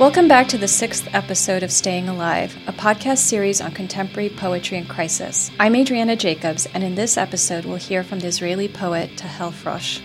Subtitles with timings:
[0.00, 4.78] Welcome back to the sixth episode of Staying Alive, a podcast series on contemporary poetry
[4.78, 5.50] and crisis.
[5.60, 10.00] I'm Adriana Jacobs, and in this episode, we'll hear from the Israeli poet Tahel Frosh.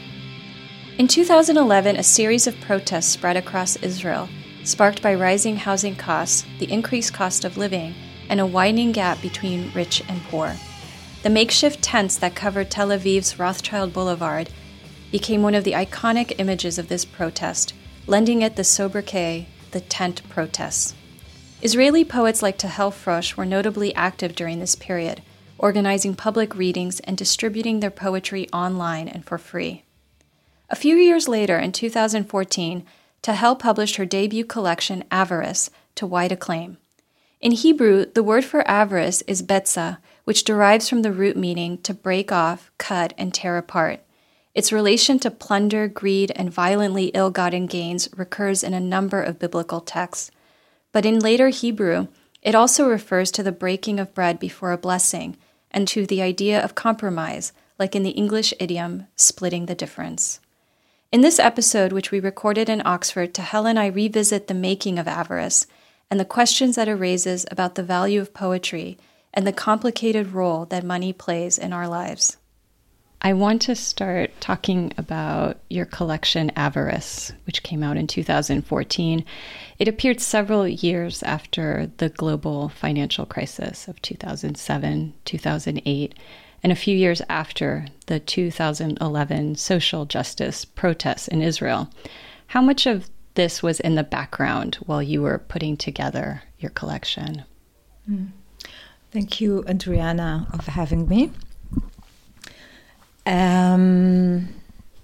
[0.97, 4.27] In 2011, a series of protests spread across Israel,
[4.65, 7.95] sparked by rising housing costs, the increased cost of living,
[8.27, 10.57] and a widening gap between rich and poor.
[11.23, 14.49] The makeshift tents that covered Tel Aviv's Rothschild Boulevard
[15.13, 17.73] became one of the iconic images of this protest,
[18.07, 20.95] lending it the sobriquet the tent protests.
[21.61, 25.21] Israeli poets like Tahel Frosh were notably active during this period,
[25.57, 29.83] organizing public readings and distributing their poetry online and for free.
[30.69, 32.85] A few years later, in 2014,
[33.21, 36.77] Tahel published her debut collection, Avarice, to wide acclaim.
[37.41, 41.93] In Hebrew, the word for avarice is betza, which derives from the root meaning to
[41.93, 43.99] break off, cut, and tear apart.
[44.55, 49.37] Its relation to plunder, greed, and violently ill gotten gains recurs in a number of
[49.37, 50.31] biblical texts.
[50.93, 52.07] But in later Hebrew,
[52.41, 55.35] it also refers to the breaking of bread before a blessing
[55.71, 60.39] and to the idea of compromise, like in the English idiom, splitting the difference.
[61.11, 65.07] In this episode, which we recorded in Oxford, Tahel and I revisit the making of
[65.07, 65.67] avarice
[66.09, 68.97] and the questions that it raises about the value of poetry
[69.33, 72.37] and the complicated role that money plays in our lives.
[73.25, 79.25] I want to start talking about your collection, Avarice, which came out in 2014.
[79.79, 86.13] It appeared several years after the global financial crisis of 2007, 2008,
[86.61, 91.89] and a few years after the 2011 social justice protests in Israel.
[92.45, 97.43] How much of this was in the background while you were putting together your collection?
[98.07, 98.27] Mm.
[99.09, 101.31] Thank you, Adriana, for having me.
[103.25, 104.49] Um,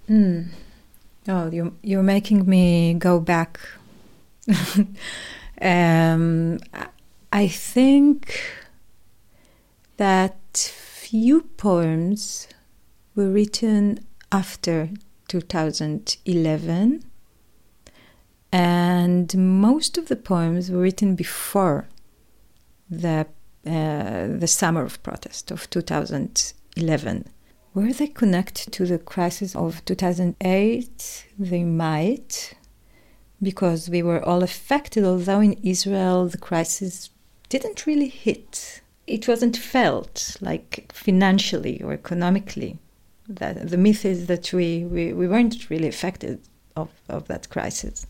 [0.08, 0.48] mm,
[1.28, 3.60] oh, you, you're making me go back.
[5.60, 6.58] um,
[7.32, 8.40] I think
[9.96, 12.48] that few poems
[13.14, 14.90] were written after
[15.28, 17.04] 2011,
[18.52, 21.88] and most of the poems were written before
[22.90, 23.26] the
[23.64, 27.28] uh, the summer of protest of 2011.
[27.72, 32.54] Where they connect to the crisis of 2008, they might,
[33.42, 37.08] because we were all affected, although in Israel the crisis
[37.48, 38.82] didn't really hit.
[39.06, 42.78] It wasn't felt like financially or economically.
[43.26, 46.40] That the myth is that we, we, we weren't really affected
[46.76, 48.06] of, of that crisis.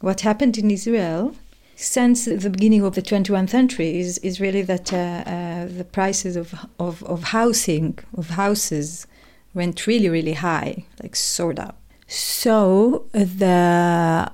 [0.00, 1.34] What happened in Israel
[1.76, 6.36] since the beginning of the 21st century is, is really that uh, uh, the prices
[6.36, 9.06] of, of, of housing, of houses,
[9.54, 11.80] went really, really high, like soared up.
[12.06, 14.30] So the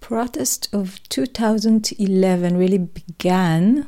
[0.00, 3.86] protest of 2011 really began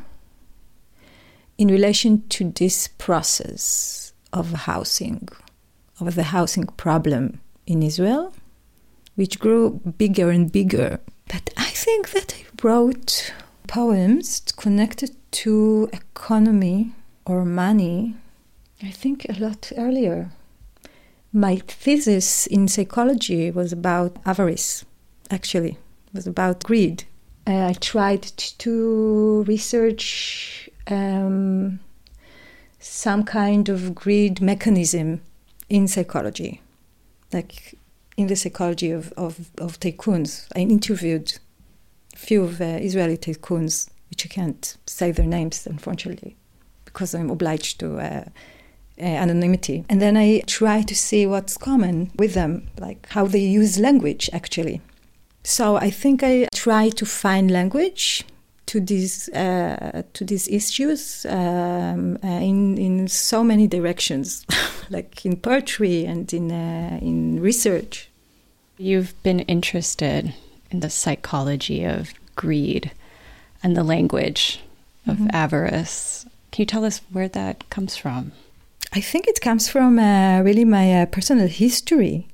[1.57, 5.29] in relation to this process of housing,
[6.01, 8.35] of the housing problem in Israel,
[9.15, 13.33] which grew bigger and bigger but I think that I wrote
[13.69, 16.93] poems connected to economy
[17.25, 18.17] or money,
[18.83, 20.31] I think a lot earlier.
[21.33, 24.85] My thesis in psychology was about avarice,
[25.31, 25.73] actually,
[26.09, 27.05] it was about greed.
[27.47, 28.23] Uh, I tried
[28.59, 31.79] to research um,
[32.81, 35.21] some kind of greed mechanism
[35.69, 36.61] in psychology,
[37.33, 37.79] like
[38.21, 40.47] in the psychology of, of, of tycoons.
[40.55, 41.39] I interviewed
[42.13, 46.37] a few of uh, Israeli tycoons, which I can't say their names, unfortunately,
[46.85, 48.25] because I'm obliged to uh,
[49.01, 49.85] uh, anonymity.
[49.89, 54.29] And then I try to see what's common with them, like how they use language,
[54.33, 54.83] actually.
[55.43, 58.25] So I think I try to find language
[58.67, 64.47] to these uh, to these issues um, uh, in in so many directions,
[64.91, 68.10] like in poetry and in uh, in research.
[68.81, 70.33] You've been interested
[70.71, 72.93] in the psychology of greed
[73.63, 74.61] and the language
[75.07, 75.27] of mm-hmm.
[75.35, 76.25] avarice.
[76.51, 78.33] Can you tell us where that comes from?
[78.95, 82.27] I think it comes from uh, really my uh, personal history.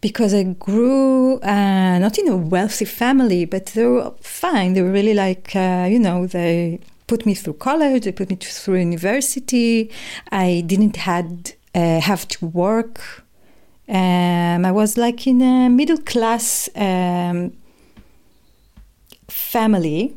[0.00, 4.74] Because I grew uh, not in a wealthy family, but they were fine.
[4.74, 8.36] They were really like, uh, you know, they put me through college, they put me
[8.36, 9.90] through university.
[10.30, 13.25] I didn't had uh, have to work
[13.88, 17.52] um, I was like in a middle class um,
[19.28, 20.16] family.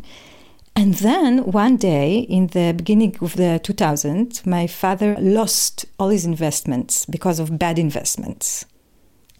[0.75, 6.25] And then one day in the beginning of the 2000s, my father lost all his
[6.25, 8.65] investments because of bad investments.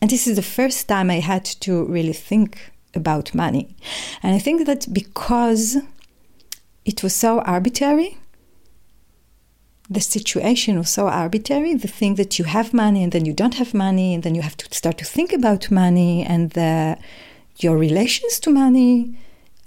[0.02, 3.75] And this is the first time I had to really think about money.
[4.22, 5.78] And I think that because
[6.86, 8.18] it was so arbitrary,
[9.89, 13.56] the situation was so arbitrary, the thing that you have money and then you don't
[13.56, 16.97] have money, and then you have to start to think about money and the,
[17.57, 19.18] your relations to money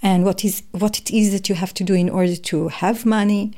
[0.03, 3.05] and what is what it is that you have to do in order to have
[3.05, 3.53] money.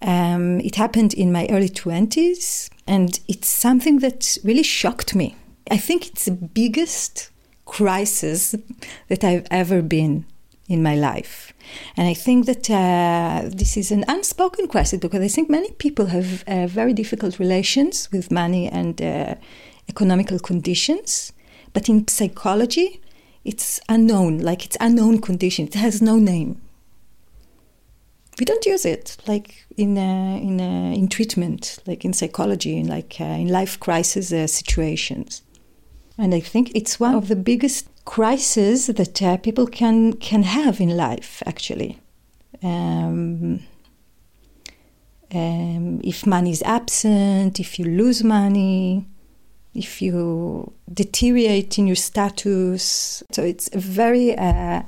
[0.00, 5.34] Um, it happened in my early 20s, and it's something that really shocked me.
[5.70, 7.30] I think it's the biggest
[7.66, 8.54] crisis
[9.08, 10.24] that I've ever been
[10.68, 11.52] in my life.
[11.96, 16.06] And I think that uh, this is an unspoken crisis because I think many people
[16.06, 19.34] have uh, very difficult relations with money and uh,
[19.88, 21.32] economical conditions.
[21.72, 23.00] But in psychology,
[23.44, 25.66] it's unknown, like it's unknown condition.
[25.66, 26.60] It has no name.
[28.38, 32.86] We don't use it like in uh, in uh, in treatment, like in psychology, in
[32.86, 35.42] like uh, in life crisis situations.
[36.16, 40.80] And I think it's one of the biggest crises that uh, people can can have
[40.80, 41.42] in life.
[41.44, 42.00] Actually,
[42.62, 43.60] um,
[45.34, 49.06] um, if money is absent, if you lose money,
[49.74, 53.22] if you deteriorate in your status.
[53.30, 54.82] So it's a very uh,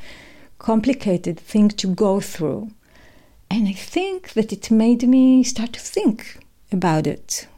[0.59, 2.71] complicated thing to go through.
[3.51, 6.39] And I think that it made me start to think
[6.73, 7.49] about it.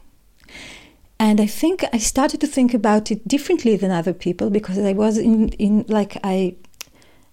[1.19, 4.93] And I think I started to think about it differently than other people because I
[4.93, 6.55] was in, in like I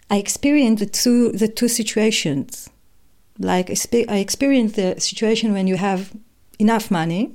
[0.08, 2.70] I experienced the two the two situations.
[3.38, 6.12] Like I experienced the situation when you have
[6.58, 7.34] enough money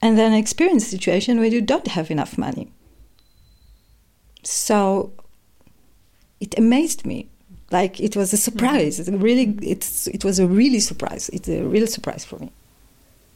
[0.00, 2.70] and then experience a situation where you don't have enough money.
[4.42, 5.12] So
[6.40, 7.28] it amazed me.
[7.70, 9.00] Like it was a surprise.
[9.00, 9.14] Mm-hmm.
[9.14, 11.30] It really, it's it was a really surprise.
[11.30, 12.52] It's a real surprise for me.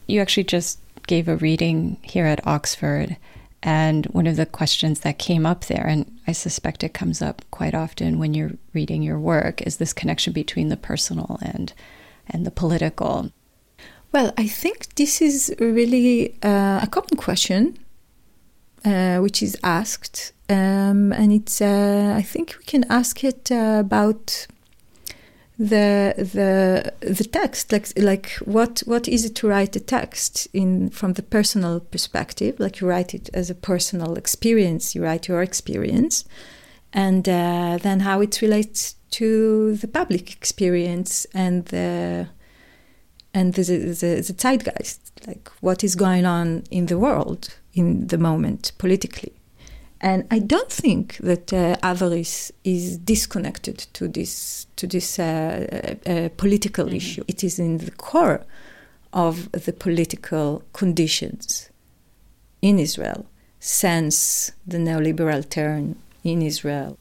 [0.09, 3.17] You actually just gave a reading here at Oxford,
[3.61, 7.43] and one of the questions that came up there, and I suspect it comes up
[7.51, 11.73] quite often when you're reading your work, is this connection between the personal and
[12.27, 13.31] and the political.
[14.11, 17.77] Well, I think this is really uh, a common question
[18.85, 21.61] uh, which is asked, um, and it's.
[21.61, 24.47] Uh, I think we can ask it uh, about
[25.59, 30.89] the the the text, like like what what is it to write a text in
[30.89, 35.41] from the personal perspective, like you write it as a personal experience, you write your
[35.41, 36.23] experience,
[36.93, 42.29] and uh, then how it relates to the public experience and the
[43.33, 48.17] and the, the, the zeitgeist, like what is going on in the world in the
[48.17, 49.33] moment politically.
[50.01, 56.29] And I don't think that uh, avarice is disconnected to this to this uh, uh,
[56.37, 56.95] political mm-hmm.
[56.95, 57.23] issue.
[57.27, 58.45] It is in the core
[59.11, 61.69] of the political conditions
[62.61, 63.25] in Israel
[63.59, 66.97] since the neoliberal turn in Israel.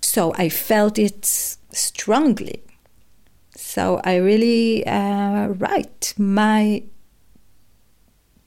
[0.00, 2.62] So I felt it strongly
[3.54, 6.82] so I really uh, write my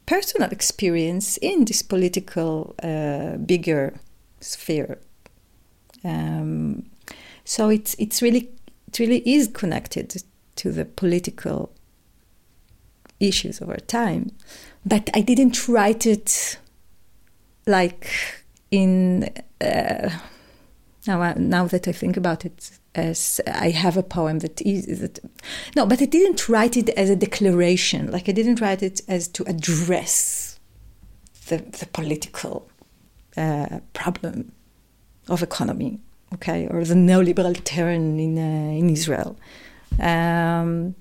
[0.06, 3.94] personal experience in this political uh, bigger
[4.40, 5.00] sphere.
[6.04, 6.86] Um,
[7.44, 8.50] so it's it's really
[8.88, 10.24] it really is connected
[10.56, 11.72] to the political
[13.20, 14.32] issues of our time,
[14.86, 16.58] but I didn't write it
[17.66, 18.12] like
[18.72, 19.30] in
[19.62, 20.10] uh,
[21.08, 21.34] now.
[21.34, 25.20] Now that I think about it, as I have a poem that is that
[25.76, 28.12] no, but I didn't write it as a declaration.
[28.12, 30.60] Like I didn't write it as to address
[31.48, 32.68] the the political
[33.38, 34.52] uh, problem
[35.28, 36.00] of economy,
[36.34, 39.38] okay, or the neoliberal turn in uh, in Israel.
[40.00, 40.96] Um,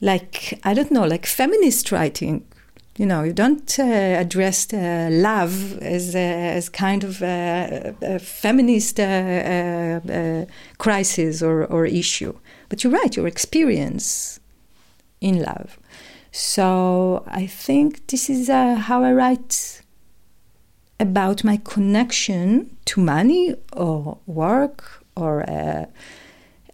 [0.00, 2.46] like I don't know, like feminist writing
[2.96, 9.00] you know, you don't uh, address uh, love as as kind of a, a feminist
[9.00, 10.44] uh, uh, uh,
[10.78, 12.34] crisis or, or issue,
[12.68, 14.38] but you write your experience
[15.20, 15.78] in love.
[16.30, 19.82] So I think this is uh, how I write
[21.00, 25.44] about my connection to money or work or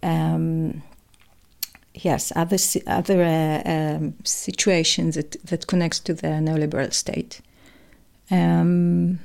[0.03, 0.83] um,
[2.03, 7.41] yes, other other uh, um, situations that that connects to the neoliberal state,
[8.29, 9.19] um,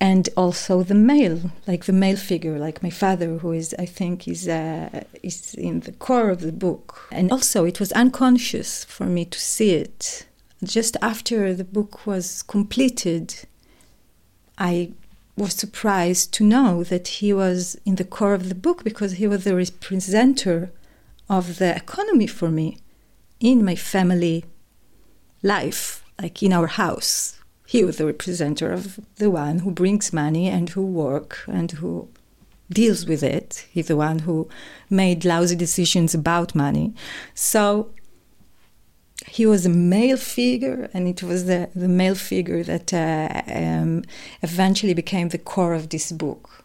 [0.00, 4.28] and also the male, like the male figure, like my father, who is I think
[4.28, 9.06] is uh, is in the core of the book, and also it was unconscious for
[9.06, 10.26] me to see it.
[10.64, 13.34] Just after the book was completed,
[14.56, 14.92] I
[15.36, 19.26] was surprised to know that he was in the core of the book because he
[19.26, 20.70] was the representative
[21.28, 22.78] of the economy for me
[23.40, 24.44] in my family
[25.42, 27.38] life, like in our house.
[27.66, 32.08] he was the representative of the one who brings money and who work and who
[32.70, 33.66] deals with it.
[33.70, 34.48] He's the one who
[34.88, 36.94] made lousy decisions about money.
[37.34, 37.90] So
[39.26, 44.04] he was a male figure, and it was the, the male figure that uh, um,
[44.42, 46.55] eventually became the core of this book.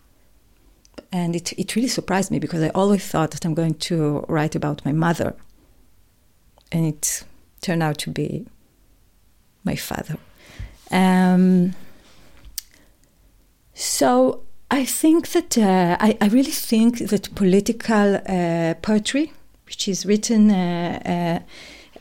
[1.12, 4.56] And it, it really surprised me because I always thought that I'm going to write
[4.56, 5.36] about my mother.
[6.72, 7.24] And it
[7.60, 8.46] turned out to be
[9.64, 10.18] my father.
[10.90, 11.74] Um,
[13.74, 19.34] so I think that uh, I, I, really think that political uh, poetry,
[19.66, 21.42] which is written uh,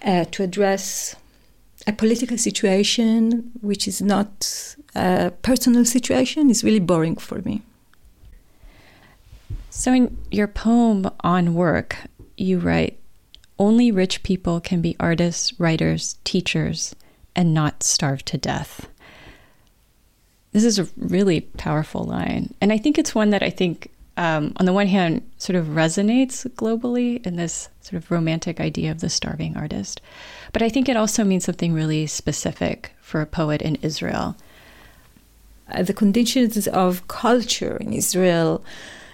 [0.05, 1.17] uh, uh to address
[1.87, 7.62] a political situation which is not a personal situation, is really boring for me.
[9.71, 11.97] So, in your poem on work,
[12.37, 12.99] you write,
[13.59, 16.95] "Only rich people can be artists, writers, teachers."
[17.37, 18.89] and not starve to death.
[20.53, 22.55] This is a really powerful line.
[22.61, 25.69] And I think it's one that I think, um, on the one hand, sort of
[25.69, 30.00] resonates globally in this sort of romantic idea of the starving artist.
[30.53, 34.37] But I think it also means something really specific for a poet in Israel.
[35.71, 38.65] Uh, the conditions of culture in Israel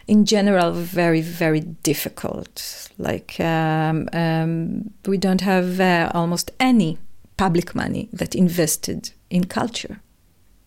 [0.06, 6.98] in general very very difficult like um, um, we don't have uh, almost any
[7.36, 10.00] public money that invested in culture.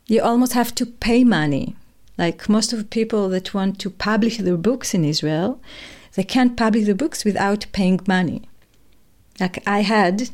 [0.07, 1.75] You almost have to pay money.
[2.17, 5.59] Like most of the people that want to publish their books in Israel,
[6.13, 8.43] they can't publish the books without paying money.
[9.39, 10.29] Like I had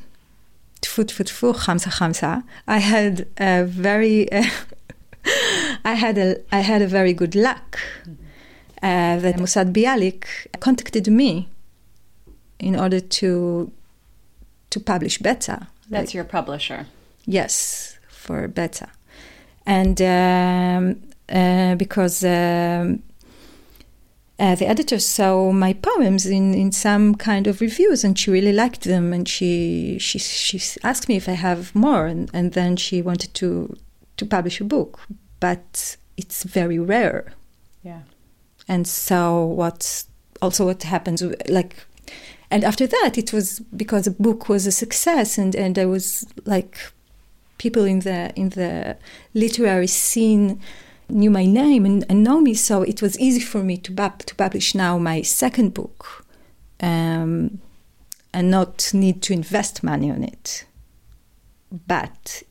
[0.82, 2.44] tfu tfu tfu, khamsa khamsa.
[2.68, 4.44] I had a very, uh,
[5.86, 7.80] I had a, I had a very good luck
[8.84, 10.26] uh, that Mossad Bialik
[10.60, 11.50] contacted me
[12.60, 13.72] in order to
[14.70, 15.68] to publish Betza.
[15.90, 16.88] That's like, your publisher.
[17.26, 18.90] Yes, for Betza,
[19.66, 23.02] and um, because um,
[24.38, 28.52] uh, the editor saw my poems in, in some kind of reviews and she really
[28.52, 32.76] liked them and she she she asked me if I have more and, and then
[32.76, 33.78] she wanted to
[34.18, 35.00] to publish a book
[35.40, 37.34] but it's very rare.
[37.84, 38.02] Yeah.
[38.68, 40.06] And so what
[40.42, 41.76] also what happens like
[42.50, 46.26] and after that it was because the book was a success and and there was
[46.46, 46.78] like
[47.60, 48.98] people in the in the
[49.34, 50.60] literary scene
[51.12, 54.36] knew my name and, and know me, so it was easy for me to, to
[54.36, 56.26] publish now my second book
[56.80, 57.60] um,
[58.34, 60.66] and not need to invest money on it.
[61.88, 62.44] But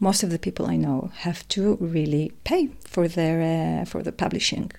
[0.00, 4.12] most of the people I know have to really pay for their uh, for the
[4.12, 4.70] publishing.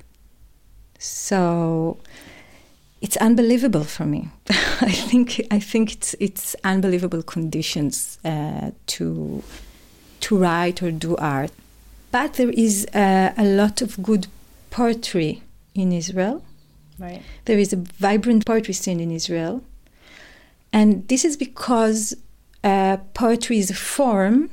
[0.99, 1.97] So
[3.01, 4.29] it's unbelievable for me.
[4.81, 9.43] I think I think it's it's unbelievable conditions uh, to
[10.21, 11.51] to write or do art.
[12.15, 14.27] But there is uh, a lot of good
[14.69, 15.43] poetry
[15.73, 16.45] in Israel.
[16.97, 17.21] Right.
[17.43, 19.61] There is a vibrant poetry scene in Israel.
[20.71, 22.15] And this is because
[22.63, 24.49] uh, poetry is a form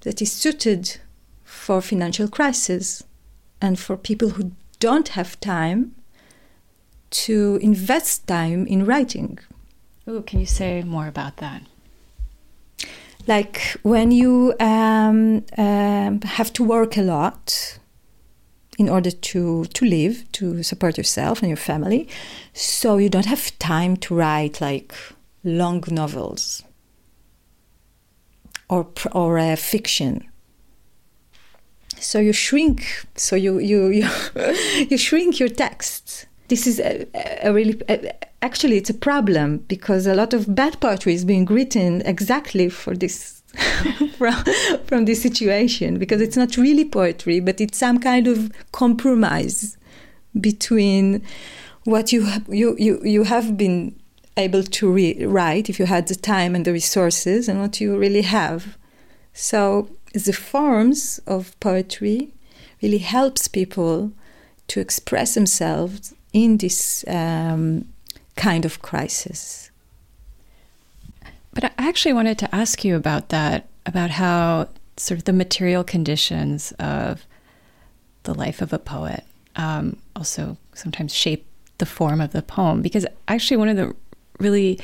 [0.00, 0.98] that is suited
[1.44, 3.04] for financial crisis
[3.60, 5.94] and for people who don't have time
[7.26, 9.38] to invest time in writing.
[10.08, 11.62] Ooh, can you say more about that?
[13.26, 17.78] Like when you um, um, have to work a lot
[18.78, 22.08] in order to to live to support yourself and your family
[22.52, 24.92] so you don't have time to write like
[25.44, 26.64] long novels
[28.68, 30.28] or or uh, fiction.
[31.98, 34.08] So you shrink so you you you,
[34.90, 37.04] you shrink your text this is a,
[37.42, 41.46] a really a, actually it's a problem because a lot of bad poetry is being
[41.46, 43.42] written exactly for this
[44.18, 44.34] from,
[44.86, 49.76] from this situation because it's not really poetry but it's some kind of compromise
[50.40, 51.20] between
[51.82, 53.92] what you you you, you have been
[54.36, 57.96] able to re- write if you had the time and the resources and what you
[57.96, 58.76] really have.
[59.32, 62.32] So the forms of poetry
[62.82, 64.12] really helps people
[64.68, 67.88] to express themselves in this um,
[68.36, 69.70] kind of crisis.
[71.54, 75.84] But I actually wanted to ask you about that, about how sort of the material
[75.84, 77.24] conditions of
[78.24, 79.24] the life of a poet
[79.56, 81.46] um, also sometimes shape
[81.78, 82.82] the form of the poem.
[82.82, 83.94] Because actually, one of the
[84.40, 84.80] really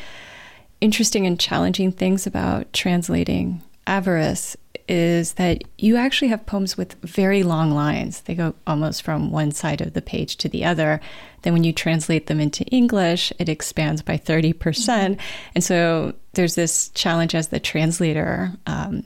[0.80, 4.56] interesting and challenging things about translating Avarice
[4.88, 8.22] is that you actually have poems with very long lines.
[8.22, 11.00] They go almost from one side of the page to the other.
[11.42, 14.58] Then, when you translate them into English, it expands by 30%.
[14.58, 19.04] percent mm hmm And so, there's this challenge as the translator um,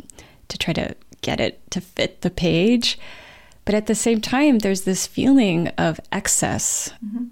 [0.49, 2.99] to try to get it to fit the page.
[3.65, 7.25] But at the same time, there's this feeling of excess, mm-hmm.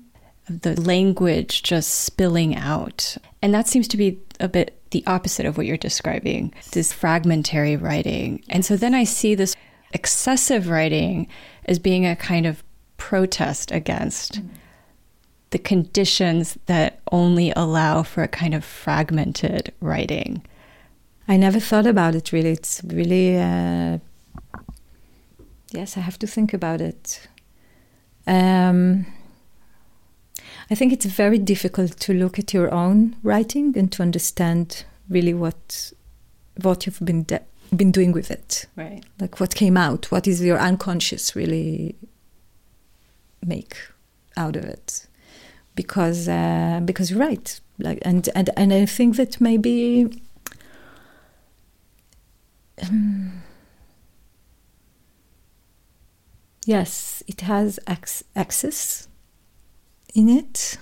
[0.49, 3.17] of the language just spilling out.
[3.43, 7.77] And that seems to be a bit the opposite of what you're describing, this fragmentary
[7.77, 8.43] writing.
[8.49, 9.57] And so then I see this
[9.93, 11.29] excessive writing
[11.65, 12.63] as being a kind of
[12.97, 14.49] protest against mm.
[15.53, 20.43] The conditions that only allow for a kind of fragmented writing.
[21.29, 22.51] I never thought about it really.
[22.51, 23.99] It's really, uh,
[25.71, 27.29] yes, I have to think about it.
[28.27, 29.07] Um,
[30.71, 35.35] I think it's very difficult to look at your own writing and to understand really
[35.35, 35.93] what
[36.63, 37.45] what you've been de-
[37.77, 38.67] been doing with it.
[38.77, 39.05] Right.
[39.21, 41.95] Like what came out, what is your unconscious really
[43.45, 43.77] make
[44.37, 45.07] out of it?
[45.75, 47.61] Because uh, because you're right.
[47.79, 50.23] Like and and and I think that maybe.
[52.83, 53.43] Um,
[56.67, 59.09] yes, it has ac- access
[60.15, 60.79] in it.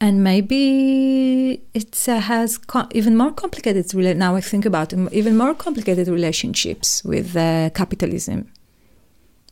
[0.00, 2.60] And maybe it uh, has
[2.92, 8.48] even more complicated, now I think about it, even more complicated relationships with uh, capitalism.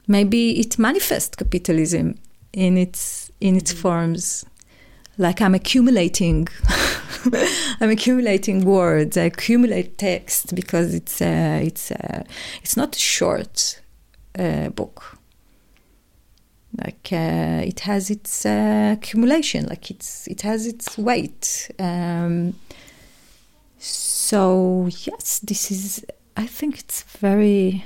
[0.06, 2.14] Maybe it manifests capitalism
[2.52, 3.82] in its, in its mm-hmm.
[3.82, 4.44] forms.
[5.18, 6.46] Like I'm accumulating,
[7.80, 9.16] I'm accumulating words.
[9.16, 12.24] I accumulate text because it's uh, it's uh,
[12.62, 13.80] it's not a short
[14.38, 15.16] uh, book
[16.78, 22.54] like uh, it has its uh, accumulation like it's it has its weight um,
[23.78, 26.04] so yes this is
[26.36, 27.84] i think it's very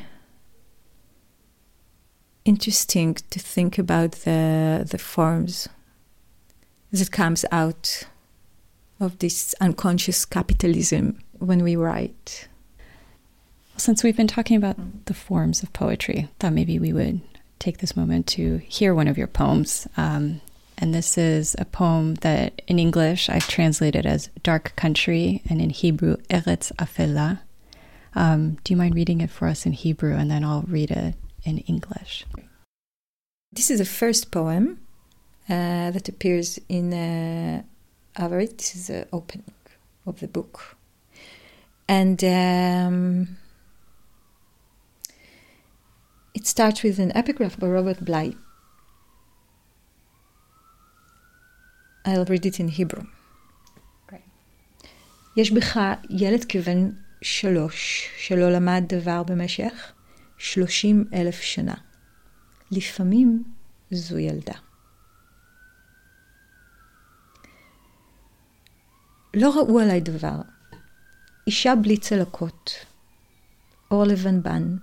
[2.44, 5.68] interesting to think about the the forms
[6.92, 8.04] that comes out
[8.98, 12.48] of this unconscious capitalism when we write
[13.76, 14.76] since we've been talking about
[15.06, 17.20] the forms of poetry thought maybe we would
[17.60, 19.86] take this moment to hear one of your poems.
[19.96, 20.40] Um,
[20.78, 25.70] and this is a poem that in English I've translated as Dark Country and in
[25.70, 27.40] Hebrew, Eretz Afela.
[28.14, 31.14] Um, do you mind reading it for us in Hebrew and then I'll read it
[31.43, 32.25] in English?
[33.51, 34.79] This is the first poem
[35.49, 37.63] uh, that appears in uh,
[38.21, 38.57] Avarit.
[38.57, 39.53] This is the opening
[40.05, 40.75] of the book.
[41.87, 43.37] And um,
[46.33, 48.33] it starts with an epigraph by Robert Bly.
[52.05, 53.05] I'll read it in Hebrew.
[54.07, 54.21] Great.
[55.37, 56.89] יש בך ילד כבן
[57.21, 59.93] שלוש שלא למד דבר במשך
[60.40, 61.74] שלושים אלף שנה.
[62.70, 63.44] לפעמים
[63.90, 64.54] זו ילדה.
[69.34, 70.40] לא ראו עליי דבר.
[71.46, 72.70] אישה בלי צלקות,
[73.90, 74.76] אור לבנבן,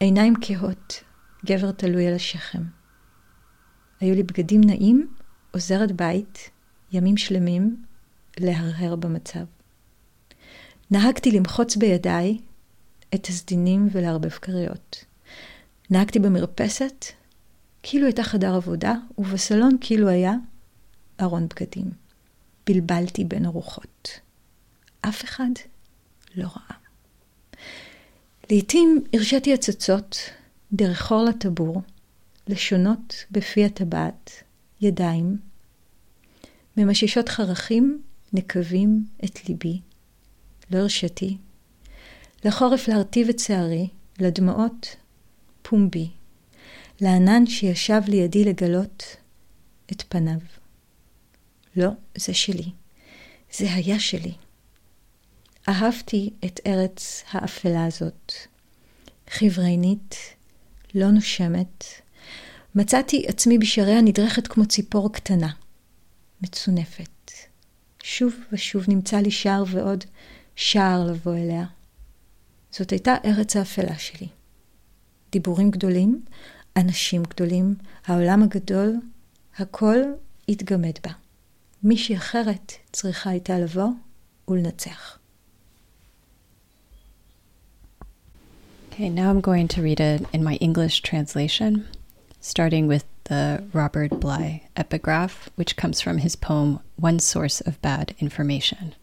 [0.00, 1.02] עיניים כהות,
[1.44, 2.62] גבר תלוי על השכם.
[4.00, 5.14] היו לי בגדים נעים,
[5.50, 6.50] עוזרת בית,
[6.92, 7.84] ימים שלמים,
[8.38, 9.44] להרהר במצב.
[10.90, 12.38] נהגתי למחוץ בידיי
[13.14, 15.04] את הסדינים ולערבב כריות.
[15.90, 17.04] נהגתי במרפסת,
[17.82, 20.32] כאילו הייתה חדר עבודה, ובסלון כאילו היה
[21.20, 21.90] ארון בגדים.
[22.66, 24.20] בלבלתי בין הרוחות.
[25.00, 25.50] אף אחד
[26.34, 26.76] לא ראה.
[28.50, 30.18] לעתים הרשיתי הצצות
[30.72, 31.82] דרך חור לטבור,
[32.48, 34.30] לשונות בפי הטבעת,
[34.80, 35.38] ידיים,
[36.76, 39.80] ממששות חרכים נקבים את ליבי,
[40.70, 41.36] לא הרשיתי,
[42.46, 44.96] לחורף להרטיב את שערי, לדמעות
[45.62, 46.10] פומבי,
[47.00, 49.16] לענן שישב לידי לגלות
[49.92, 50.38] את פניו.
[51.76, 52.70] לא, זה שלי.
[53.52, 54.32] זה היה שלי.
[55.68, 58.32] אהבתי את ארץ האפלה הזאת.
[59.30, 60.16] חברינית,
[60.94, 61.84] לא נושמת.
[62.74, 65.50] מצאתי עצמי בשעריה נדרכת כמו ציפור קטנה,
[66.42, 67.30] מצונפת.
[68.02, 70.04] שוב ושוב נמצא לי שער ועוד
[70.56, 71.75] שער לבוא אליה.
[72.75, 74.27] זאת הייתה ארץ האפלה שלי.
[75.31, 76.21] דיבורים גדולים,
[76.77, 78.95] אנשים גדולים, העולם הגדול,
[79.57, 79.97] הכל
[80.49, 81.11] התגמד בה.
[81.83, 83.89] מישהי אחרת צריכה הייתה לבוא
[84.47, 85.17] ולנצח.
[88.91, 91.87] Okay, now I'm going to read it in my English translation,
[92.41, 98.13] starting with the Robert Bly epigraph, which comes from his poem One Source of Bad
[98.19, 98.93] Information.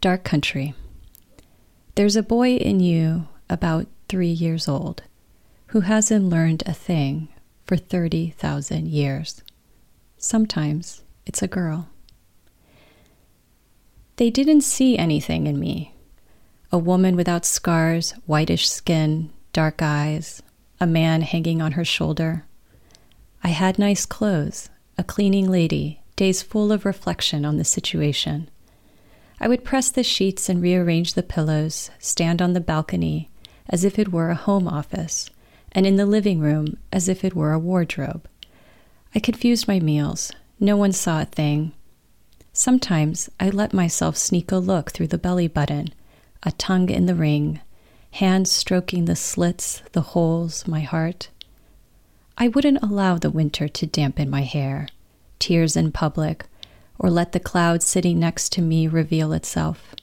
[0.00, 0.74] Dark Country.
[1.99, 5.03] There's a boy in you about three years old
[5.67, 7.27] who hasn't learned a thing
[7.65, 9.43] for 30,000 years.
[10.17, 11.89] Sometimes it's a girl.
[14.15, 15.93] They didn't see anything in me
[16.71, 20.41] a woman without scars, whitish skin, dark eyes,
[20.79, 22.45] a man hanging on her shoulder.
[23.43, 28.49] I had nice clothes, a cleaning lady, days full of reflection on the situation.
[29.39, 33.29] I would press the sheets and rearrange the pillows, stand on the balcony
[33.69, 35.29] as if it were a home office,
[35.71, 38.27] and in the living room as if it were a wardrobe.
[39.13, 40.31] I confused my meals.
[40.59, 41.71] No one saw a thing.
[42.51, 45.89] Sometimes I let myself sneak a look through the belly button
[46.43, 47.59] a tongue in the ring,
[48.11, 51.29] hands stroking the slits, the holes, my heart.
[52.37, 54.87] I wouldn't allow the winter to dampen my hair,
[55.37, 56.45] tears in public,
[56.99, 59.95] or let the cloud sitting next to me reveal itself.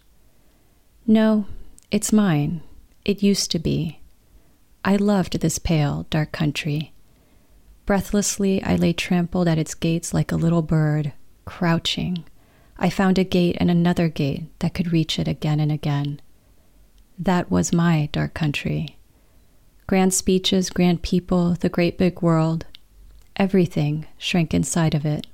[1.06, 1.46] No,
[1.90, 2.62] it's mine.
[3.04, 4.00] It used to be.
[4.84, 6.92] I loved this pale, dark country.
[7.84, 11.12] Breathlessly, I lay trampled at its gates like a little bird,
[11.44, 12.24] crouching.
[12.78, 16.20] I found a gate and another gate that could reach it again and again.
[17.18, 18.98] That was my dark country.
[19.86, 22.66] Grand speeches, grand people, the great big world,
[23.36, 25.26] everything shrank inside of it.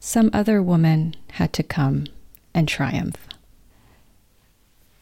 [0.00, 2.06] Some other woman had to come
[2.54, 3.16] and triumph.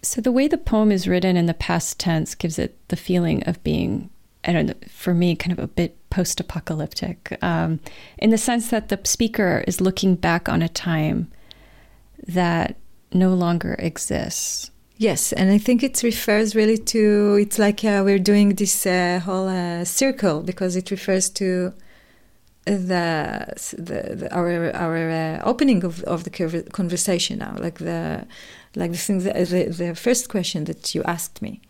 [0.02, 3.42] So, the way the poem is written in the past tense gives it the feeling
[3.44, 4.10] of being,
[4.44, 7.80] I don't know, for me, kind of a bit post apocalyptic, um,
[8.18, 11.30] in the sense that the speaker is looking back on a time
[12.26, 12.76] that
[13.12, 14.70] no longer exists.
[14.96, 19.20] Yes, and I think it refers really to it's like uh, we're doing this uh,
[19.24, 21.72] whole uh, circle because it refers to
[22.64, 26.30] the, the, the our our uh, opening of, of the
[26.72, 28.26] conversation now, like the
[28.74, 31.60] like the thing that, the the first question that you asked me,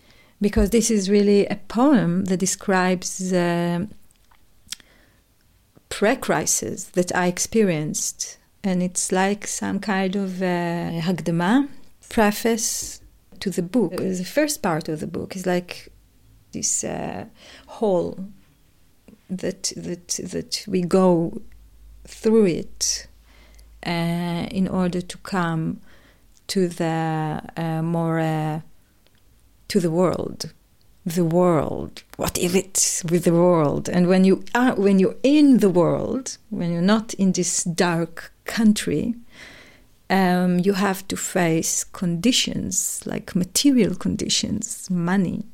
[0.41, 3.89] because this is really a poem that describes the
[5.89, 11.69] pre-crisis that I experienced, and it's like some kind of uh, hagdama
[12.09, 13.01] preface
[13.41, 13.97] to the book.
[13.97, 15.93] The first part of the book is like
[16.53, 17.25] this uh,
[17.67, 18.19] hall
[19.31, 21.41] that that that we go
[22.07, 23.07] through it
[23.87, 25.81] uh, in order to come
[26.47, 28.61] to the uh, more uh,
[29.69, 30.53] to the world.
[31.07, 32.03] The world.
[32.17, 33.91] What is it with the world?
[33.91, 38.33] And when you are when you're in the world when you're not in this dark
[38.47, 39.15] country
[40.11, 45.45] um, you have to face conditions like material conditions, money,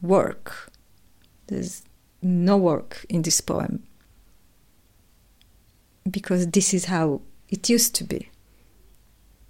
[0.00, 0.70] work.
[1.46, 1.82] There's
[2.22, 3.82] no work in this poem
[6.10, 8.28] because this is how it used to be.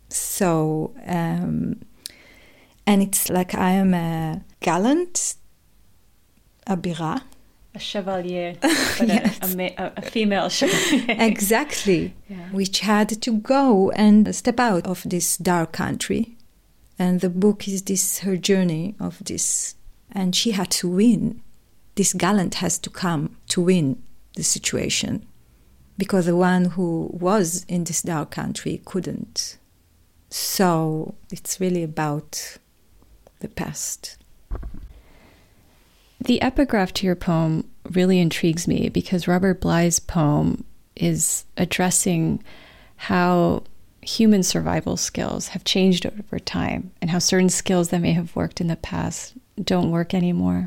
[0.09, 1.81] So, um,
[2.87, 5.35] and it's like I am a gallant,
[6.67, 7.23] a bira,
[7.75, 9.55] a chevalier, but yes.
[9.55, 11.17] a, a, a, female chevalier.
[11.19, 12.15] exactly.
[12.29, 12.49] Yeah.
[12.51, 16.37] Which had to go and step out of this dark country.
[16.99, 19.77] And the book is this her journey of this.
[20.13, 21.43] And she had to win.
[21.95, 24.03] This gallant has to come to win
[24.37, 25.27] the situation.
[25.99, 29.59] Because the one who was in this dark country couldn't.
[30.31, 32.59] So it's really about
[33.41, 34.17] the past.
[36.21, 42.43] The epigraph to your poem really intrigues me because Robert Bly's poem is addressing
[42.97, 43.65] how
[44.03, 48.61] human survival skills have changed over time and how certain skills that may have worked
[48.61, 50.67] in the past don't work anymore.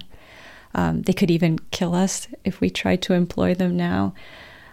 [0.75, 4.13] Um, they could even kill us if we try to employ them now.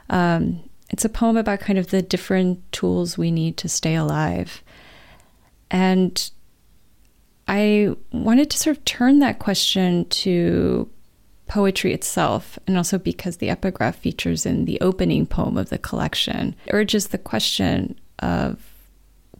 [0.08, 4.62] Um, it's a poem about kind of the different tools we need to stay alive.
[5.70, 6.30] And
[7.46, 10.88] I wanted to sort of turn that question to
[11.46, 16.54] poetry itself, and also because the epigraph features in the opening poem of the collection,
[16.70, 18.60] urges the question of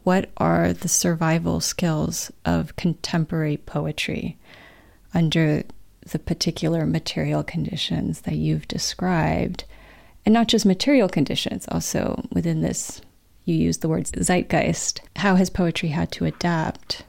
[0.03, 4.37] what are the survival skills of contemporary poetry
[5.15, 5.63] under
[6.11, 9.65] the particular material conditions that you've described.
[10.25, 13.01] And not just material conditions, also within this,
[13.45, 15.01] you use the words zeitgeist.
[15.17, 17.05] How has poetry had to adapt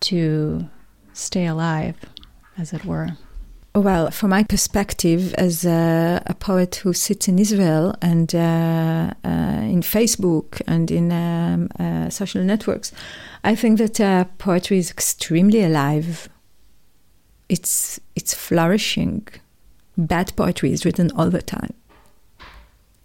[0.00, 0.68] to
[1.12, 1.96] stay alive,
[2.58, 3.16] as it were?
[3.74, 9.62] Well, from my perspective, as a, a poet who sits in Israel and uh, uh,
[9.74, 12.92] in Facebook and in um, uh, social networks,
[13.42, 16.28] I think that uh, poetry is extremely alive.
[17.48, 19.26] It's it's flourishing.
[19.96, 21.74] Bad poetry is written all the time.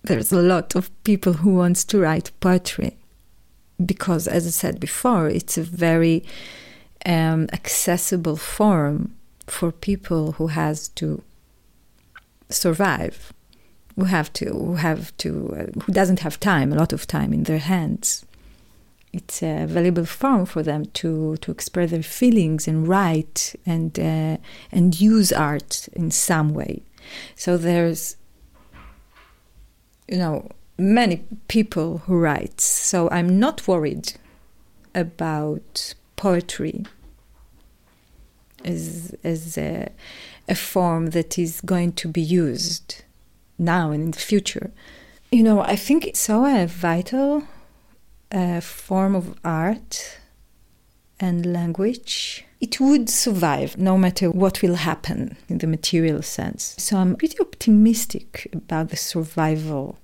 [0.04, 2.98] There's a lot of people who wants to write poetry
[3.86, 6.24] because, as I said before, it's a very
[7.06, 9.16] um, accessible form
[9.48, 11.24] for people who has to
[12.50, 13.34] survive,
[13.96, 17.34] who have to, who have to, uh, who doesn't have time, a lot of time
[17.34, 18.26] in their hands.
[19.12, 24.38] It's a valuable form for them to to express their feelings and write and uh,
[24.72, 26.84] and use art in some way.
[27.36, 28.18] So there's,
[30.08, 32.62] you know, many people who write.
[32.62, 34.14] So I'm not worried
[34.94, 36.86] about poetry
[38.64, 39.90] as as a,
[40.48, 43.04] a form that is going to be used
[43.58, 44.72] now and in the future.
[45.32, 47.44] You know, I think it's so a vital
[48.32, 50.20] uh, form of art
[51.20, 52.46] and language.
[52.60, 56.76] It would survive no matter what will happen in the material sense.
[56.78, 59.98] So I'm pretty optimistic about the survival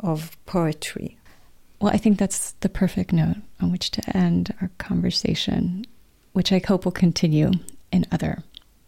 [0.00, 1.18] of poetry.
[1.80, 5.86] Well, I think that's the perfect note on which to end our conversation
[6.36, 7.50] which I hope will continue
[7.90, 8.42] in other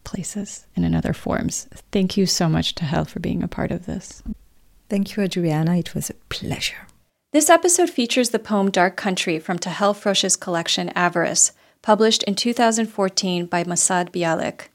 [0.05, 1.66] places and in other forms.
[1.92, 4.22] Thank you so much Tahel for being a part of this.
[4.90, 5.77] Thank you, Adriana.
[5.77, 6.88] It was a pleasure.
[7.31, 13.45] This episode features the poem Dark Country from Tahel Frosh's collection Avarice, published in 2014
[13.45, 14.69] by Mossad Bialik.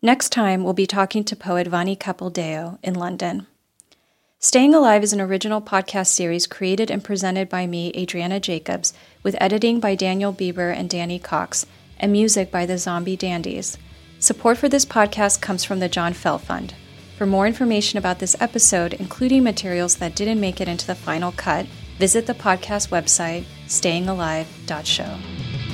[0.00, 3.48] Next time, we'll be talking to poet Vahni Capildeo in London.
[4.38, 9.34] Staying Alive is an original podcast series created and presented by me, Adriana Jacobs, with
[9.40, 11.66] editing by Daniel Bieber and Danny Cox
[11.98, 13.76] and music by the Zombie Dandies.
[14.20, 16.74] Support for this podcast comes from the John Fell Fund.
[17.16, 21.32] For more information about this episode, including materials that didn't make it into the final
[21.32, 21.66] cut,
[21.98, 25.67] visit the podcast website stayingalive.show.